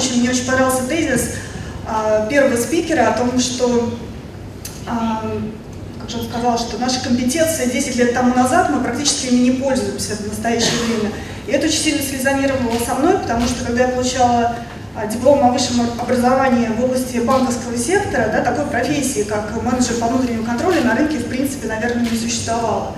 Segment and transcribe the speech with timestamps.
[0.00, 1.32] Очень, мне очень понравился тезис
[2.30, 3.92] первого спикера о том, что
[4.86, 9.50] как же он сказал, что наши компетенции 10 лет тому назад мы практически ими не
[9.50, 11.12] пользуемся в настоящее время.
[11.46, 14.56] И это очень сильно слезонировало со мной, потому что когда я получала
[14.96, 20.06] а, диплом о высшем образовании в области банковского сектора, да, такой профессии, как менеджер по
[20.06, 22.96] внутреннему контролю, на рынке, в принципе, наверное, не существовало.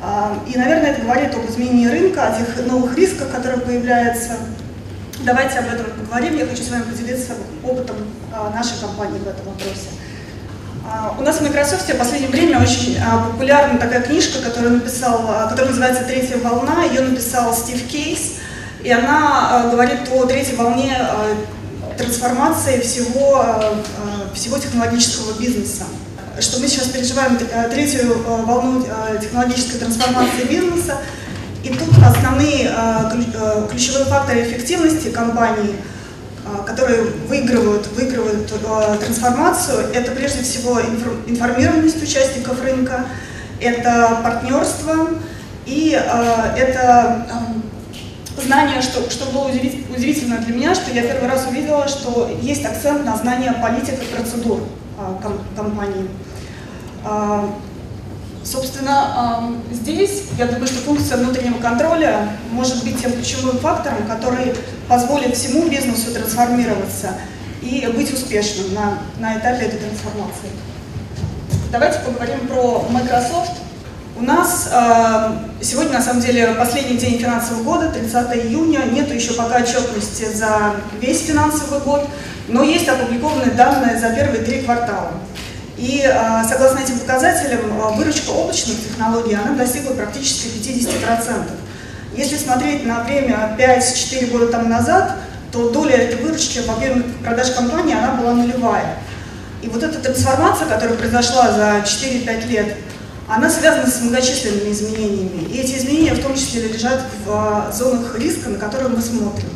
[0.00, 4.36] А, и, наверное, это говорит об изменении рынка, о тех новых рисках, которые появляются.
[5.24, 6.36] Давайте об этом поговорим.
[6.36, 7.32] Я хочу с вами поделиться
[7.64, 7.96] опытом
[8.32, 9.88] а, нашей компании в этом вопросе.
[11.18, 12.96] У нас в Microsoft в последнее время очень
[13.30, 15.18] популярна такая книжка, которую написал,
[15.50, 16.84] которая называется «Третья волна».
[16.84, 18.38] Ее написал Стив Кейс.
[18.82, 25.84] И она э, говорит о третьей волне э, трансформации всего, э, всего технологического бизнеса.
[26.38, 27.36] Что мы сейчас переживаем
[27.68, 28.16] третью
[28.46, 28.86] волну
[29.20, 30.98] технологической трансформации бизнеса,
[31.64, 32.70] и тут основные
[33.70, 35.76] ключевые факторы эффективности компании,
[36.66, 38.50] которые выигрывают, выигрывают
[39.00, 43.06] трансформацию, это прежде всего информированность участников рынка,
[43.60, 45.08] это партнерство
[45.66, 47.26] и это
[48.42, 53.04] знание, что, что было удивительно для меня, что я первый раз увидела, что есть акцент
[53.04, 54.60] на знание политик и процедур
[55.56, 56.08] компании.
[58.50, 64.54] Собственно, здесь, я думаю, что функция внутреннего контроля может быть тем ключевым фактором, который
[64.88, 67.10] позволит всему бизнесу трансформироваться
[67.60, 70.48] и быть успешным на, на этапе этой трансформации.
[71.70, 73.52] Давайте поговорим про Microsoft.
[74.16, 74.70] У нас
[75.60, 80.76] сегодня, на самом деле, последний день финансового года, 30 июня, нету еще пока отчетности за
[80.98, 82.08] весь финансовый год,
[82.48, 85.12] но есть опубликованные данные за первые три квартала.
[85.78, 91.50] И э, согласно этим показателям, э, выручка облачных технологий, она достигла практически 50%.
[92.16, 95.18] Если смотреть на время 5-4 года тому назад,
[95.52, 98.96] то доля этой выручки в объеме продаж компании, она была нулевая.
[99.62, 102.76] И вот эта трансформация, которая произошла за 4-5 лет,
[103.28, 105.44] она связана с многочисленными изменениями.
[105.48, 109.48] И эти изменения в том числе лежат в а, зонах риска, на которые мы смотрим.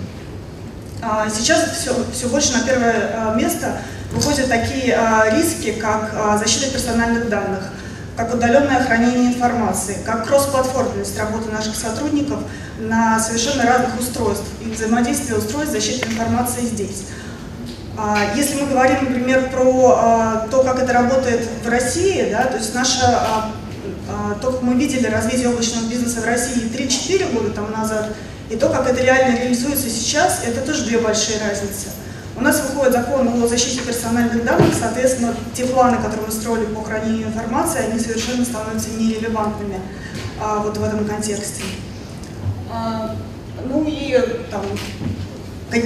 [1.00, 3.78] А, сейчас все, все больше на первое а, место
[4.12, 4.98] выходят такие
[5.32, 7.64] риски, как защита персональных данных,
[8.16, 12.40] как удаленное хранение информации, как кроссплатформенность работы наших сотрудников
[12.78, 17.04] на совершенно разных устройствах и взаимодействие устройств защиты информации здесь.
[18.36, 23.52] Если мы говорим, например, про то, как это работает в России, да, то есть наша
[24.08, 28.08] а, то, как мы видели развитие облачного бизнеса в России 3-4 года тому назад,
[28.50, 31.88] и то, как это реально реализуется сейчас, это тоже две большие разницы.
[32.34, 36.82] У нас выходит закон о защите персональных данных, соответственно, те планы, которые мы строили по
[36.82, 39.80] хранению информации, они совершенно становятся нерелевантными
[40.40, 41.62] а, вот в этом контексте.
[42.70, 43.14] А,
[43.68, 44.18] ну и
[44.50, 44.62] там,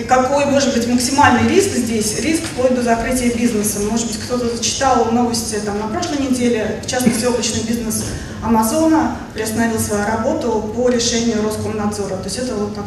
[0.08, 2.20] какой может быть максимальный риск здесь?
[2.20, 3.80] Риск вплоть до закрытия бизнеса.
[3.80, 8.04] Может быть, кто-то зачитал новости там, на прошлой неделе, в частности, облачный бизнес
[8.42, 12.16] Амазона приостановил свою работу по решению Роскомнадзора.
[12.16, 12.84] То есть это вот как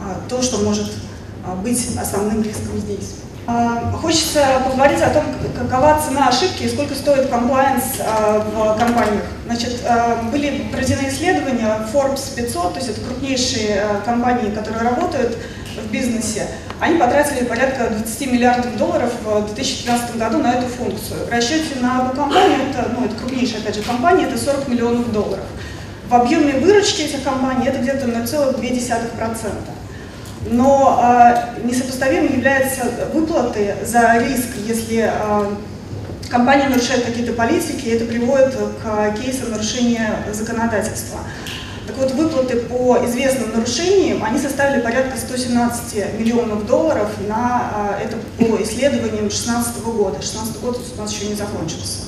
[0.00, 0.92] а, то, что может
[1.62, 3.16] быть основным риском здесь.
[3.46, 5.24] А, хочется поговорить о том,
[5.58, 9.24] какова цена ошибки и сколько стоит комплайенс в компаниях.
[9.44, 9.82] Значит,
[10.32, 15.36] были проведены исследования Forbes 500, то есть это крупнейшие компании, которые работают
[15.76, 16.46] в бизнесе,
[16.80, 21.26] они потратили порядка 20 миллиардов долларов в 2015 году на эту функцию.
[21.26, 25.12] В расчете на одну компанию, это, ну, это крупнейшая опять же компания, это 40 миллионов
[25.12, 25.44] долларов.
[26.08, 29.50] В объеме выручки этих компаний это где-то 0,2%.
[30.46, 32.82] Но э, несопоставимым являются
[33.12, 35.46] выплаты за риск, если э,
[36.28, 41.20] компания нарушает какие-то политики, и это приводит к кейсам нарушения законодательства.
[41.86, 48.16] Так вот, выплаты по известным нарушениям, они составили порядка 117 миллионов долларов на а, это
[48.38, 50.12] по исследованиям 2016 года.
[50.12, 52.04] 2016 год у нас еще не закончился.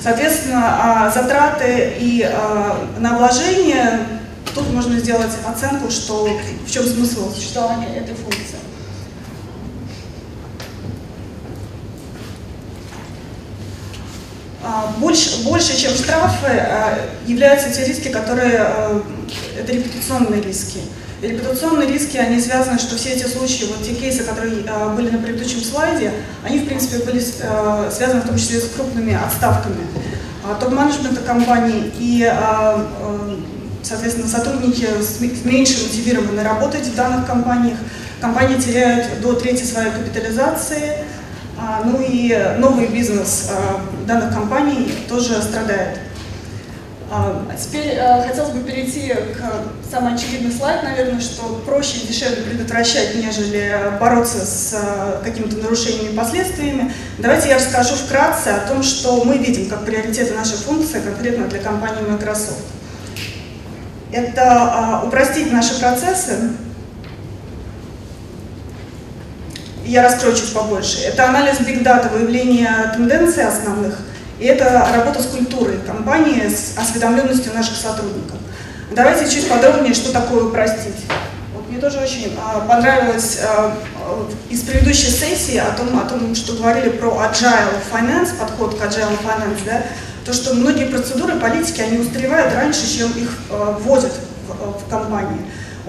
[0.00, 4.06] Соответственно, а, затраты и а, на вложение,
[4.54, 6.28] тут можно сделать оценку, что
[6.66, 8.58] в чем смысл существования этой функции.
[14.62, 19.02] А, больше, больше, чем штрафы, а, являются те риски, которые, а,
[19.58, 20.80] это репутационные риски.
[21.22, 24.62] И репутационные риски, они связаны, что все эти случаи, вот те кейсы, которые
[24.96, 26.12] были на предыдущем слайде,
[26.42, 29.86] они, в принципе, были связаны в том числе с крупными отставками
[30.58, 32.26] топ-менеджмента компаний и,
[33.82, 34.86] соответственно, сотрудники
[35.44, 37.78] меньше мотивированы работать в данных компаниях.
[38.20, 40.98] Компании теряют до трети своей капитализации,
[41.58, 45.98] а, ну и новый бизнес а, данных компаний тоже страдает.
[47.12, 52.44] А, теперь э, хотелось бы перейти к самый очевидный слайд, наверное, что проще и дешевле
[52.44, 56.94] предотвращать, нежели бороться с э, какими-то нарушениями и последствиями.
[57.18, 61.58] Давайте я расскажу вкратце о том, что мы видим как приоритеты нашей функции конкретно для
[61.58, 62.62] компании Microsoft.
[64.12, 66.50] Это э, упростить наши процессы,
[69.84, 71.00] я раскрою чуть побольше.
[71.00, 73.98] Это анализ биг дата, выявление тенденций основных–
[74.40, 78.38] и это работа с культурой компании, с осведомленностью наших сотрудников.
[78.90, 81.04] Давайте чуть подробнее, что такое упростить.
[81.54, 83.76] Вот мне тоже очень а, понравилось а,
[84.48, 89.18] из предыдущей сессии о том, о том, что говорили про agile finance, подход к agile
[89.22, 89.82] finance, да,
[90.30, 94.12] то, что многие процедуры политики, они устаревают раньше, чем их а, вводят
[94.46, 94.99] в, в компании.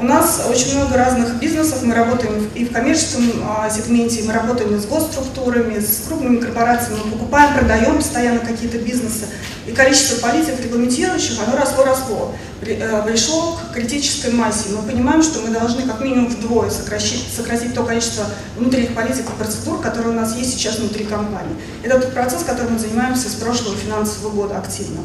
[0.01, 4.75] У нас очень много разных бизнесов, мы работаем и в коммерческом а, сегменте, мы работаем
[4.75, 9.27] и с госструктурами, с крупными корпорациями, мы покупаем, продаем постоянно какие-то бизнесы.
[9.67, 12.33] И количество политик регламентирующих, оно росло-росло,
[12.63, 14.69] э, пришло к критической массе.
[14.75, 18.25] Мы понимаем, что мы должны как минимум вдвое сократить, сократить то количество
[18.57, 21.55] внутренних политик и процедур, которые у нас есть сейчас внутри компании.
[21.83, 25.01] Это тот процесс, которым мы занимаемся с прошлого финансового года активно.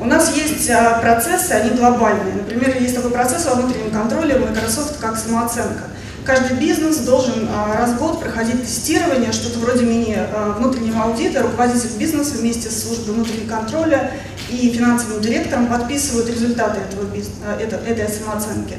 [0.00, 2.34] У нас есть а, процессы, они глобальные.
[2.34, 5.84] Например, есть такой процесс во внутреннем контроле Microsoft, как самооценка.
[6.24, 11.42] Каждый бизнес должен а, раз в год проходить тестирование, что-то вроде мини-внутреннего а, аудита.
[11.42, 14.12] Руководитель бизнеса вместе с службой внутреннего контроля
[14.48, 18.78] и финансовым директором подписывают результаты этого этой самооценки.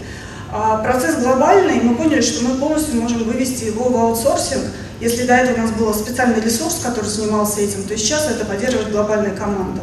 [0.49, 4.63] Процесс глобальный, мы поняли, что мы полностью можем вывести его в аутсорсинг.
[4.99, 8.91] Если до этого у нас был специальный ресурс, который занимался этим, то сейчас это поддерживает
[8.91, 9.81] глобальная команда.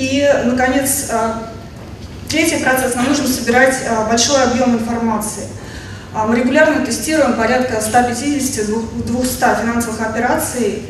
[0.00, 1.42] И, наконец, а,
[2.30, 2.94] третий процесс.
[2.94, 5.42] Нам нужно собирать а, большой объем информации.
[6.14, 10.84] А, мы регулярно тестируем порядка 150-200 финансовых операций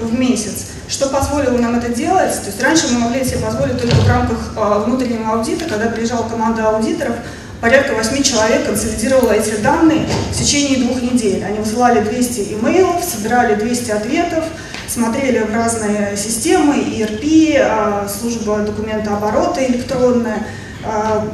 [0.00, 0.66] в месяц.
[0.88, 2.32] Что позволило нам это делать?
[2.40, 6.68] То есть раньше мы могли себе позволить только в рамках внутреннего аудита, когда приезжала команда
[6.68, 7.14] аудиторов,
[7.60, 11.44] порядка 8 человек консолидировала эти данные в течение двух недель.
[11.44, 14.44] Они высылали 200 имейлов, собирали 200 ответов,
[14.88, 20.46] смотрели в разные системы, ERP, а, служба документооборота электронная,
[20.84, 21.26] а,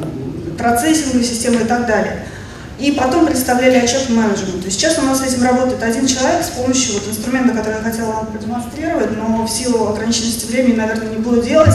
[0.58, 2.26] процессинговая система и так далее.
[2.78, 4.70] И потом представляли отчет менеджменту.
[4.70, 8.12] Сейчас у нас с этим работает один человек с помощью вот инструмента, который я хотела
[8.12, 11.74] вам продемонстрировать, но в силу ограниченности времени, наверное, не буду делать.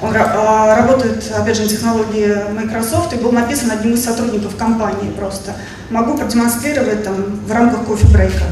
[0.00, 5.10] Он а, работает, опять же, на технологии Microsoft и был написан одним из сотрудников компании
[5.10, 5.54] просто.
[5.90, 8.44] Могу продемонстрировать там в рамках кофе-брейка.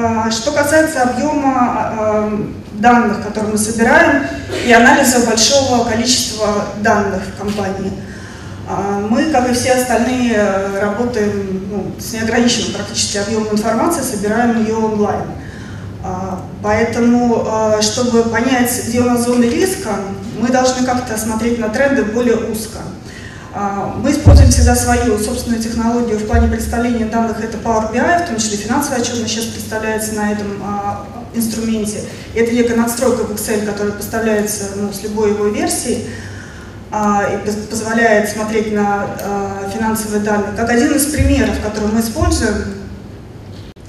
[0.00, 2.42] А, что касается объема а,
[2.74, 4.26] данных, которые мы собираем,
[4.64, 7.92] и анализа большого количества данных в компании,
[8.68, 10.40] а, мы, как и все остальные,
[10.80, 15.22] работаем ну, с неограниченным практически объемом информации, собираем ее онлайн.
[16.62, 17.44] Поэтому,
[17.80, 19.90] чтобы понять, где у нас зоны риска,
[20.40, 22.78] мы должны как-то смотреть на тренды более узко.
[23.60, 28.28] А, мы используем всегда свою собственную технологию в плане представления данных, это Power BI, в
[28.28, 32.04] том числе финансовая отчетность сейчас представляется на этом а, инструменте.
[32.36, 36.06] Это некая надстройка в Excel, которая поставляется ну, с любой его версии
[36.92, 39.08] а, и позволяет смотреть на
[39.74, 40.52] финансовые данные.
[40.56, 42.76] Как один из примеров, который мы используем,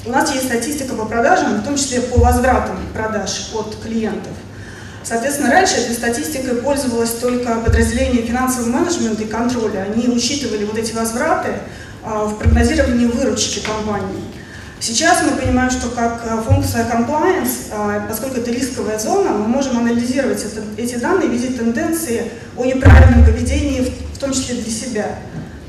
[0.04, 4.33] у нас есть статистика по продажам, в том числе по возвратам продаж от клиентов.
[5.04, 9.88] Соответственно, раньше этой статистикой пользовалось только подразделение финансового менеджмента и контроля.
[9.92, 11.50] Они учитывали вот эти возвраты
[12.03, 14.24] а, в прогнозировании выручки компании.
[14.82, 19.77] Сейчас мы понимаем, что как а, функция compliance, а, поскольку это рисковая зона, мы можем
[19.77, 25.08] анализировать это, эти данные, видеть тенденции о неправильном поведении, в том числе для себя.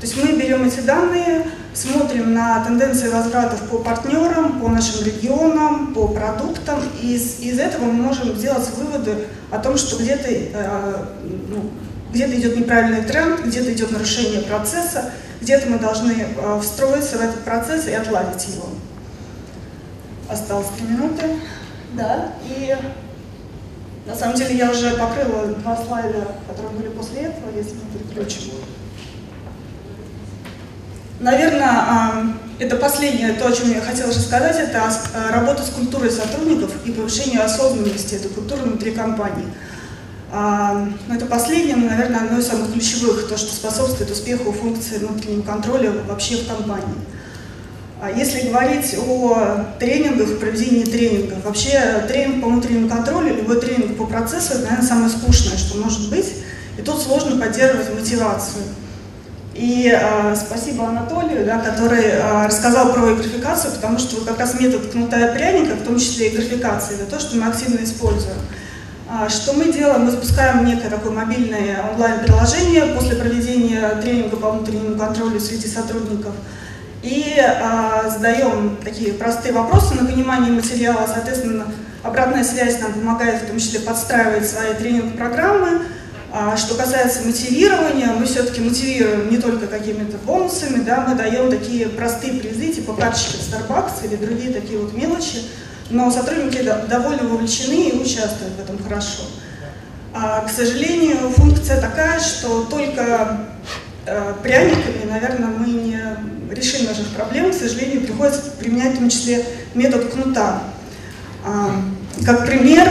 [0.01, 5.93] То есть мы берем эти данные, смотрим на тенденции возвратов по партнерам, по нашим регионам,
[5.93, 11.05] по продуктам, и из, из этого мы можем сделать выводы о том, что где-то э,
[11.49, 11.69] ну,
[12.11, 17.43] где идет неправильный тренд, где-то идет нарушение процесса, где-то мы должны э, встроиться в этот
[17.43, 18.69] процесс и отладить его.
[20.27, 21.25] Осталось три минуты.
[21.93, 22.75] Да, и
[24.07, 28.53] на самом деле я уже покрыла два слайда, которые были после этого, если мы переключим.
[31.21, 34.91] Наверное, это последнее, то, о чем я хотела рассказать, это
[35.31, 39.45] работа с культурой сотрудников и повышение осознанности этой культуры внутри компании.
[40.33, 45.43] Но это последнее, но, наверное, одно из самых ключевых, то, что способствует успеху функции внутреннего
[45.43, 46.95] контроля вообще в компании.
[48.01, 54.07] А если говорить о тренингах, проведении тренингов, вообще тренинг по внутреннему контролю, любой тренинг по
[54.07, 56.33] процессу, это, наверное, самое скучное, что может быть.
[56.79, 58.63] И тут сложно поддерживать мотивацию.
[59.53, 64.57] И э, спасибо Анатолию, да, который э, рассказал про графикацию, потому что вот как раз
[64.59, 68.37] метод кнута и пряника, в том числе и это то, что мы активно используем.
[69.09, 70.05] А, что мы делаем?
[70.05, 76.33] Мы запускаем некое такое мобильное онлайн-приложение после проведения тренинга по внутреннему контролю среди сотрудников
[77.03, 81.65] и а, задаем такие простые вопросы на понимание материала, соответственно,
[82.03, 85.81] обратная связь нам помогает в том числе подстраивать свои тренинг-программы.
[86.33, 91.89] А, что касается мотивирования, мы все-таки мотивируем не только какими-то бонусами, да, мы даем такие
[91.89, 95.43] простые призы, типа карточки в Starbucks или другие такие вот мелочи,
[95.89, 99.23] но сотрудники довольно вовлечены и участвуют в этом хорошо.
[100.13, 103.47] А, к сожалению, функция такая, что только
[104.05, 105.99] э, пряниками, наверное, мы не
[106.49, 107.51] решим наших проблем.
[107.51, 110.63] К сожалению, приходится применять в том числе метод кнута.
[111.45, 111.75] А,
[112.25, 112.89] как пример,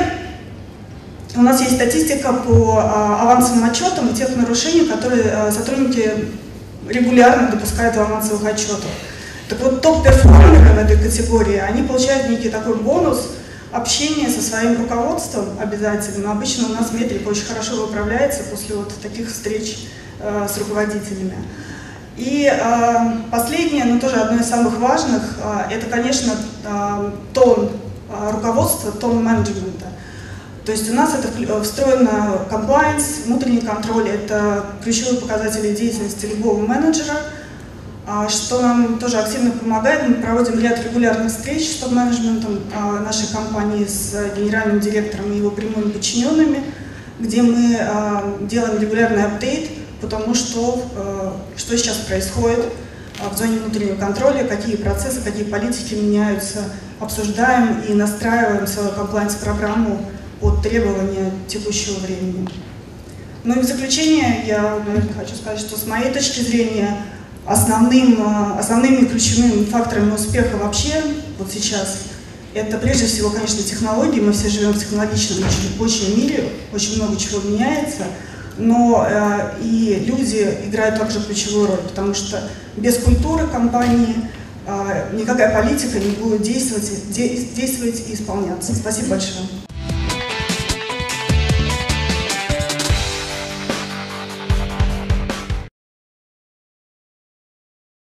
[1.37, 6.29] у нас есть статистика по а, авансовым отчетам и тех нарушений, которые а, сотрудники
[6.89, 8.91] регулярно допускают в авансовых отчетах.
[9.49, 13.29] Так вот, топ-перформеры в этой категории, они получают некий такой бонус
[13.73, 16.33] общения со своим руководством обязательно.
[16.33, 19.87] Обычно у нас метрика очень хорошо выправляется после вот таких встреч
[20.21, 21.35] э, с руководителями.
[22.17, 22.53] И
[23.31, 25.23] последнее, но тоже одно из самых важных,
[25.71, 26.35] это, конечно,
[27.33, 27.71] тон
[28.33, 29.87] руководства, тон менеджмента.
[30.65, 31.29] То есть у нас это
[31.63, 37.17] встроено compliance, внутренний контроль, это ключевые показатели деятельности любого менеджера–
[38.13, 40.09] а, что нам тоже активно помогает.
[40.09, 45.51] Мы проводим ряд регулярных встреч с топ-менеджментом а, нашей компании, с генеральным директором и его
[45.51, 46.61] прямыми подчиненными,
[47.21, 50.91] где мы а, делаем регулярный апдейт по тому, что,
[51.59, 52.65] что сейчас происходит
[53.31, 56.61] в зоне внутреннего контроля, какие процессы, какие политики меняются,
[56.99, 60.01] обсуждаем и настраиваем свою комплайнс-программу
[60.41, 62.49] под требования текущего времени.
[63.45, 66.99] Ну и в заключение я, наверное, хочу сказать, что с моей точки зрения
[67.47, 71.03] Основным, э, основными ключевыми факторами успеха вообще
[71.39, 72.03] вот сейчас
[72.55, 74.21] это прежде всего, конечно, технологии.
[74.21, 78.05] Мы все живем в технологичном очень, очень мире, очень много чего меняется,
[78.59, 82.43] но э, и люди играют также ключевую роль, потому что
[82.77, 84.15] без культуры компании
[84.67, 88.75] э, никакая политика не будет действовать, де, действовать и исполняться.
[88.77, 89.60] Спасибо большое.